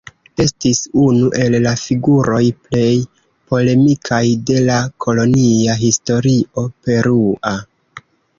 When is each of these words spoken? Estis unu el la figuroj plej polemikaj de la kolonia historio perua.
Estis 0.43 0.77
unu 1.01 1.27
el 1.43 1.57
la 1.65 1.73
figuroj 1.81 2.39
plej 2.69 2.87
polemikaj 3.51 4.23
de 4.51 4.59
la 4.71 4.79
kolonia 5.07 5.77
historio 5.85 6.67
perua. 6.89 7.55